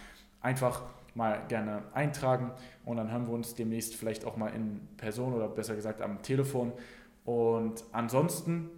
Einfach 0.40 0.82
mal 1.14 1.42
gerne 1.48 1.82
eintragen 1.92 2.52
und 2.84 2.96
dann 2.96 3.10
hören 3.10 3.26
wir 3.26 3.34
uns 3.34 3.54
demnächst 3.54 3.94
vielleicht 3.94 4.24
auch 4.24 4.36
mal 4.36 4.48
in 4.48 4.80
Person 4.96 5.34
oder 5.34 5.48
besser 5.48 5.74
gesagt 5.74 6.00
am 6.00 6.22
Telefon. 6.22 6.72
Und 7.24 7.84
ansonsten 7.92 8.70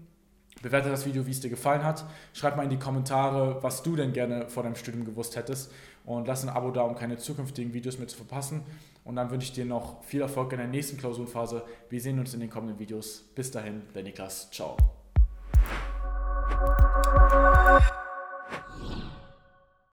Bewerte 0.62 0.88
das 0.88 1.04
Video, 1.04 1.26
wie 1.26 1.33
es 1.33 1.40
dir 1.40 1.50
gefallen 1.50 1.85
hat. 1.85 2.04
Schreib 2.33 2.57
mal 2.57 2.62
in 2.62 2.71
die 2.71 2.78
Kommentare, 2.78 3.62
was 3.62 3.83
du 3.83 3.97
denn 3.97 4.12
gerne 4.12 4.49
vor 4.49 4.62
deinem 4.62 4.76
Studium 4.76 5.04
gewusst 5.04 5.37
hättest. 5.37 5.73
Und 6.04 6.26
lass 6.26 6.42
ein 6.42 6.49
Abo 6.49 6.71
da, 6.71 6.83
um 6.83 6.95
keine 6.95 7.19
zukünftigen 7.19 7.75
Videos 7.75 7.99
mehr 7.99 8.09
zu 8.09 8.16
verpassen. 8.16 8.62
Und 9.04 9.16
dann 9.16 9.31
wünsche 9.31 9.49
ich 9.49 9.52
dir 9.52 9.64
noch 9.64 10.02
viel 10.04 10.21
Erfolg 10.21 10.52
in 10.52 10.59
der 10.59 10.69
nächsten 10.69 10.97
Klausurenphase. 10.97 11.64
Wir 11.88 12.00
sehen 12.00 12.19
uns 12.19 12.33
in 12.35 12.40
den 12.40 12.50
kommenden 12.50 12.78
Videos. 12.78 13.25
Bis 13.35 13.50
dahin, 13.50 13.83
der 13.95 14.04
Niklas. 14.04 14.50
Ciao. 14.50 14.76